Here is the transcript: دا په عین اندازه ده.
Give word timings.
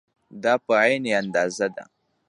دا 0.43 0.53
په 0.65 0.71
عین 0.81 1.03
اندازه 1.21 1.67
ده. 1.75 1.83